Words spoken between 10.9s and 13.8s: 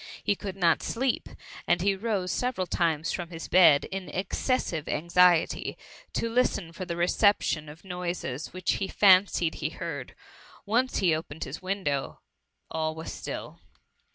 he opened his window all was still.